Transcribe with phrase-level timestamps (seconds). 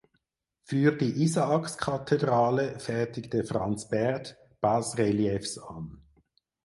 [0.63, 6.01] Für die Isaakskathedrale fertigte Franz Baird Basreliefs an.